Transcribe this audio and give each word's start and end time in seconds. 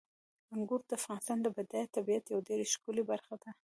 انګور 0.55 0.81
د 0.89 0.91
افغانستان 0.99 1.37
د 1.41 1.47
بډایه 1.55 1.93
طبیعت 1.95 2.23
یوه 2.27 2.45
ډېره 2.47 2.65
ښکلې 2.73 3.03
برخه 3.11 3.35
ده. 3.41 3.49